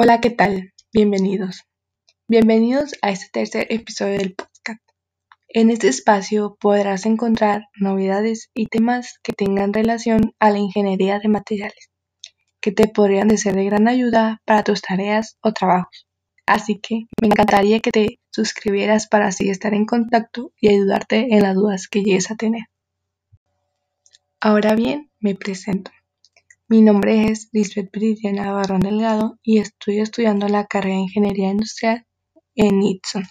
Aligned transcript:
Hola, 0.00 0.20
¿qué 0.20 0.30
tal? 0.30 0.72
Bienvenidos. 0.92 1.64
Bienvenidos 2.28 2.94
a 3.02 3.10
este 3.10 3.26
tercer 3.32 3.66
episodio 3.68 4.16
del 4.16 4.32
podcast. 4.32 4.80
En 5.48 5.70
este 5.70 5.88
espacio 5.88 6.56
podrás 6.60 7.04
encontrar 7.04 7.64
novedades 7.74 8.48
y 8.54 8.66
temas 8.66 9.18
que 9.24 9.32
tengan 9.32 9.72
relación 9.72 10.36
a 10.38 10.50
la 10.50 10.58
ingeniería 10.58 11.18
de 11.18 11.26
materiales, 11.26 11.90
que 12.60 12.70
te 12.70 12.86
podrían 12.86 13.36
ser 13.36 13.56
de 13.56 13.64
gran 13.64 13.88
ayuda 13.88 14.40
para 14.44 14.62
tus 14.62 14.82
tareas 14.82 15.36
o 15.42 15.52
trabajos. 15.52 16.06
Así 16.46 16.78
que 16.78 17.06
me 17.20 17.26
encantaría 17.26 17.80
que 17.80 17.90
te 17.90 18.20
suscribieras 18.30 19.08
para 19.08 19.26
así 19.26 19.50
estar 19.50 19.74
en 19.74 19.84
contacto 19.84 20.52
y 20.60 20.68
ayudarte 20.68 21.34
en 21.34 21.42
las 21.42 21.56
dudas 21.56 21.88
que 21.88 22.04
llegues 22.04 22.30
a 22.30 22.36
tener. 22.36 22.66
Ahora 24.40 24.76
bien, 24.76 25.10
me 25.18 25.34
presento. 25.34 25.90
Mi 26.70 26.82
nombre 26.82 27.30
es 27.30 27.48
Lisbeth 27.52 27.90
Bridiana 27.90 28.52
Barrón 28.52 28.80
Delgado 28.80 29.38
y 29.42 29.56
estoy 29.56 30.00
estudiando 30.00 30.48
la 30.48 30.66
carrera 30.66 30.96
de 30.96 31.00
Ingeniería 31.00 31.48
Industrial 31.48 32.04
en 32.56 32.80
Nixon. 32.80 33.24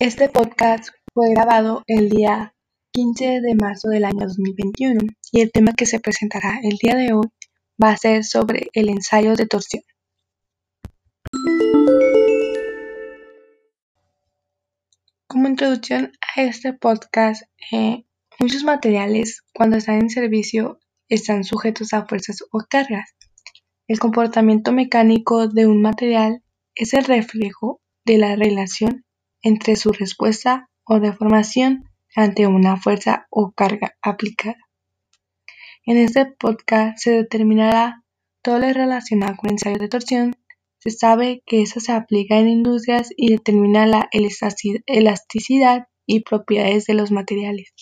Este 0.00 0.28
podcast 0.28 0.88
fue 1.14 1.30
grabado 1.30 1.84
el 1.86 2.08
día 2.08 2.56
15 2.90 3.40
de 3.40 3.54
marzo 3.54 3.88
del 3.88 4.04
año 4.04 4.26
2021 4.26 4.98
y 5.30 5.42
el 5.42 5.52
tema 5.52 5.74
que 5.74 5.86
se 5.86 6.00
presentará 6.00 6.58
el 6.60 6.76
día 6.82 6.96
de 6.96 7.12
hoy 7.12 7.28
va 7.80 7.92
a 7.92 7.96
ser 7.96 8.24
sobre 8.24 8.68
el 8.72 8.88
ensayo 8.88 9.36
de 9.36 9.46
torsión. 9.46 9.84
Como 15.28 15.46
introducción 15.46 16.10
a 16.36 16.42
este 16.42 16.72
podcast, 16.72 17.44
eh, 17.70 18.06
Muchos 18.42 18.64
materiales, 18.64 19.42
cuando 19.52 19.76
están 19.76 19.96
en 19.96 20.08
servicio, 20.08 20.78
están 21.10 21.44
sujetos 21.44 21.92
a 21.92 22.06
fuerzas 22.06 22.42
o 22.50 22.64
cargas. 22.70 23.10
El 23.86 23.98
comportamiento 23.98 24.72
mecánico 24.72 25.46
de 25.46 25.66
un 25.66 25.82
material 25.82 26.42
es 26.74 26.94
el 26.94 27.04
reflejo 27.04 27.82
de 28.06 28.16
la 28.16 28.36
relación 28.36 29.04
entre 29.42 29.76
su 29.76 29.92
respuesta 29.92 30.70
o 30.84 31.00
deformación 31.00 31.84
ante 32.16 32.46
una 32.46 32.78
fuerza 32.78 33.26
o 33.28 33.52
carga 33.52 33.94
aplicada. 34.00 34.56
En 35.84 35.98
este 35.98 36.24
podcast 36.24 36.96
se 36.96 37.10
determinará 37.10 38.04
todo 38.40 38.58
lo 38.58 38.72
relacionado 38.72 39.36
con 39.36 39.50
ensayos 39.50 39.80
de 39.80 39.88
torsión. 39.88 40.34
Se 40.78 40.88
sabe 40.88 41.42
que 41.44 41.60
eso 41.60 41.78
se 41.78 41.92
aplica 41.92 42.38
en 42.38 42.48
industrias 42.48 43.10
y 43.14 43.32
determina 43.32 43.86
la 43.86 44.08
elasticidad 44.86 45.88
y 46.06 46.20
propiedades 46.20 46.86
de 46.86 46.94
los 46.94 47.10
materiales. 47.10 47.74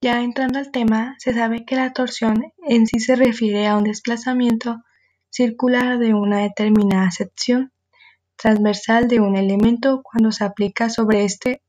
Ya 0.00 0.22
entrando 0.22 0.60
al 0.60 0.70
tema, 0.70 1.16
se 1.18 1.34
sabe 1.34 1.64
que 1.64 1.74
la 1.74 1.92
torsión 1.92 2.52
en 2.68 2.86
sí 2.86 3.00
se 3.00 3.16
refiere 3.16 3.66
a 3.66 3.76
un 3.76 3.82
desplazamiento 3.82 4.84
circular 5.28 5.98
de 5.98 6.14
una 6.14 6.38
determinada 6.38 7.10
sección 7.10 7.72
transversal 8.36 9.08
de 9.08 9.18
un 9.18 9.36
elemento 9.36 10.02
cuando 10.04 10.30
se 10.30 10.44
aplica 10.44 10.88
sobre 10.88 11.24
este 11.24 11.62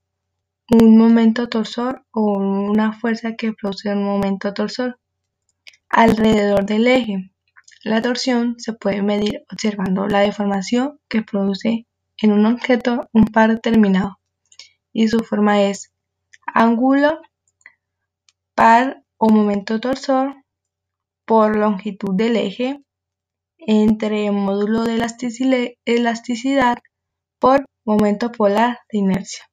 un 0.70 0.96
momento 0.96 1.50
torsor 1.50 2.06
o 2.12 2.38
una 2.38 2.94
fuerza 2.94 3.36
que 3.36 3.54
produce 3.54 3.92
un 3.92 4.04
momento 4.04 4.54
torsor 4.54 5.00
alrededor 5.90 6.68
del 6.68 6.86
eje. 6.86 7.32
La 7.84 8.00
torsión 8.00 8.60
se 8.60 8.74
puede 8.74 9.02
medir 9.02 9.44
observando 9.52 10.08
la 10.08 10.20
deformación 10.20 11.00
que 11.08 11.24
produce 11.24 11.88
en 12.22 12.32
un 12.32 12.46
objeto 12.46 13.10
un 13.12 13.26
par 13.26 13.50
determinado 13.50 14.20
y 14.94 15.08
su 15.08 15.22
forma 15.22 15.64
es 15.64 15.92
ángulo 16.46 17.20
par 18.60 19.06
o 19.16 19.30
momento 19.30 19.80
torsor 19.80 20.36
por 21.26 21.56
longitud 21.56 22.14
del 22.14 22.36
eje 22.36 22.84
entre 23.58 24.30
módulo 24.32 24.84
de 24.84 24.96
elasticidad 25.86 26.78
por 27.40 27.64
momento 27.86 28.34
polar 28.34 28.80
de 28.92 28.98
inercia. 28.98 29.46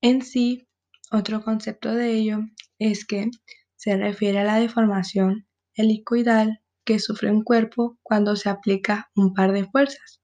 En 0.00 0.22
sí, 0.22 0.66
otro 1.10 1.44
concepto 1.44 1.94
de 1.94 2.12
ello 2.12 2.38
es 2.78 3.04
que 3.04 3.28
se 3.76 3.98
refiere 3.98 4.38
a 4.38 4.44
la 4.44 4.56
deformación 4.56 5.46
helicoidal 5.74 6.62
que 6.86 6.98
sufre 7.00 7.30
un 7.30 7.44
cuerpo 7.44 7.98
cuando 8.02 8.34
se 8.34 8.48
aplica 8.48 9.10
un 9.14 9.34
par 9.34 9.52
de 9.52 9.66
fuerzas. 9.66 10.21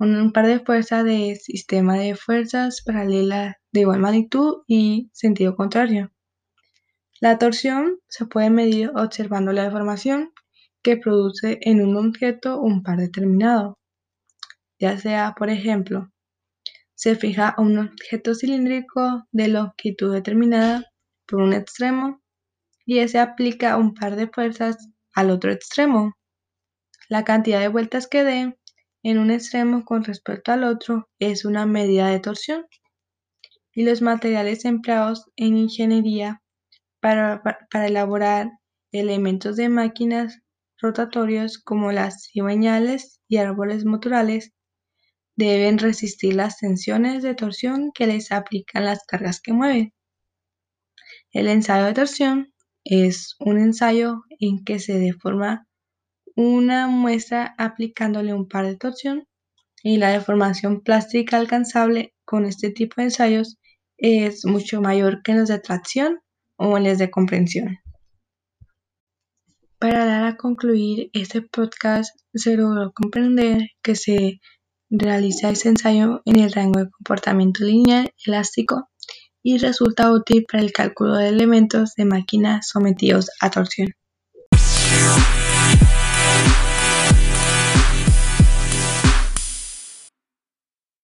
Un 0.00 0.32
par 0.32 0.46
de 0.46 0.60
fuerzas 0.60 1.04
de 1.04 1.34
sistema 1.34 1.98
de 1.98 2.14
fuerzas 2.14 2.82
paralelas 2.82 3.56
de 3.72 3.80
igual 3.80 3.98
magnitud 3.98 4.62
y 4.68 5.10
sentido 5.12 5.56
contrario. 5.56 6.12
La 7.20 7.36
torsión 7.38 7.98
se 8.08 8.26
puede 8.26 8.48
medir 8.48 8.92
observando 8.94 9.52
la 9.52 9.64
deformación 9.64 10.30
que 10.82 10.96
produce 10.98 11.58
en 11.62 11.84
un 11.84 11.96
objeto 11.96 12.60
un 12.60 12.84
par 12.84 12.98
determinado, 12.98 13.76
ya 14.78 14.96
sea, 14.98 15.34
por 15.36 15.50
ejemplo, 15.50 16.12
se 16.94 17.16
fija 17.16 17.56
un 17.58 17.78
objeto 17.78 18.36
cilíndrico 18.36 19.24
de 19.32 19.48
longitud 19.48 20.12
determinada 20.12 20.84
por 21.26 21.42
un 21.42 21.52
extremo 21.52 22.22
y 22.86 23.06
se 23.08 23.18
aplica 23.18 23.76
un 23.76 23.94
par 23.94 24.14
de 24.14 24.28
fuerzas 24.28 24.76
al 25.12 25.30
otro 25.30 25.50
extremo. 25.50 26.14
La 27.08 27.24
cantidad 27.24 27.60
de 27.60 27.68
vueltas 27.68 28.06
que 28.06 28.22
dé 28.22 28.58
en 29.02 29.18
un 29.18 29.30
extremo 29.30 29.84
con 29.84 30.04
respecto 30.04 30.52
al 30.52 30.64
otro 30.64 31.08
es 31.18 31.44
una 31.44 31.66
medida 31.66 32.08
de 32.08 32.20
torsión 32.20 32.66
y 33.72 33.84
los 33.84 34.02
materiales 34.02 34.64
empleados 34.64 35.30
en 35.36 35.56
ingeniería 35.56 36.42
para, 37.00 37.40
elaborar 37.72 38.50
elementos 38.90 39.56
de 39.56 39.68
máquinas 39.68 40.40
rotatorios 40.78 41.58
como 41.58 41.92
las 41.92 42.24
cigüeñales 42.24 43.20
y 43.28 43.36
árboles 43.36 43.84
motorales 43.84 44.52
deben 45.36 45.78
resistir 45.78 46.34
las 46.34 46.58
tensiones 46.58 47.22
de 47.22 47.36
torsión 47.36 47.92
que 47.94 48.08
les 48.08 48.32
aplican 48.32 48.84
las 48.84 49.04
cargas 49.06 49.40
que 49.40 49.52
mueven. 49.52 49.92
El 51.30 51.46
ensayo 51.46 51.84
de 51.84 51.94
torsión 51.94 52.52
es 52.82 53.36
un 53.38 53.58
ensayo 53.58 54.22
en 54.40 54.64
que 54.64 54.80
se 54.80 54.98
deforma 54.98 55.67
una 56.40 56.86
muestra 56.86 57.56
aplicándole 57.58 58.32
un 58.32 58.46
par 58.46 58.64
de 58.64 58.76
torsión 58.76 59.26
y 59.82 59.96
la 59.96 60.10
deformación 60.10 60.82
plástica 60.82 61.36
alcanzable 61.36 62.14
con 62.24 62.44
este 62.44 62.70
tipo 62.70 62.94
de 62.98 63.06
ensayos 63.06 63.58
es 63.96 64.44
mucho 64.44 64.80
mayor 64.80 65.20
que 65.24 65.32
en 65.32 65.40
los 65.40 65.48
de 65.48 65.58
tracción 65.58 66.20
o 66.56 66.78
en 66.78 66.84
los 66.84 66.98
de 66.98 67.10
comprensión. 67.10 67.78
Para 69.80 70.06
dar 70.06 70.26
a 70.26 70.36
concluir 70.36 71.10
este 71.12 71.42
podcast, 71.42 72.16
se 72.32 72.56
logró 72.56 72.92
comprender 72.92 73.70
que 73.82 73.96
se 73.96 74.40
realiza 74.90 75.50
ese 75.50 75.70
ensayo 75.70 76.22
en 76.24 76.38
el 76.38 76.52
rango 76.52 76.78
de 76.78 76.90
comportamiento 76.90 77.64
lineal 77.64 78.14
elástico 78.24 78.88
y 79.42 79.58
resulta 79.58 80.12
útil 80.12 80.46
para 80.48 80.62
el 80.62 80.72
cálculo 80.72 81.16
de 81.16 81.30
elementos 81.30 81.94
de 81.96 82.04
máquina 82.04 82.60
sometidos 82.62 83.28
a 83.40 83.50
torsión. 83.50 83.88